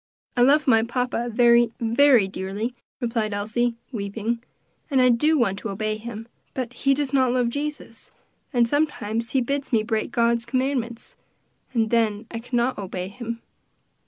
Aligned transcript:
"I 0.35 0.41
love 0.41 0.65
my 0.67 0.81
papa 0.81 1.29
very, 1.31 1.69
very 1.79 2.27
dearly," 2.27 2.73
replied 2.99 3.35
Elsie, 3.35 3.75
weeping, 3.91 4.43
"and 4.89 4.99
I 4.99 5.09
do 5.09 5.37
want 5.37 5.59
to 5.59 5.69
obey 5.69 5.97
him; 5.97 6.27
but 6.55 6.73
he 6.73 6.95
does 6.95 7.13
not 7.13 7.31
love 7.31 7.49
Jesus, 7.49 8.11
and 8.51 8.67
sometimes 8.67 9.33
he 9.33 9.41
bids 9.41 9.71
me 9.71 9.83
break 9.83 10.09
God's 10.11 10.43
commandments, 10.47 11.15
and 11.71 11.91
then 11.91 12.25
I 12.31 12.39
cannot 12.39 12.79
obey 12.79 13.09
him." 13.09 13.43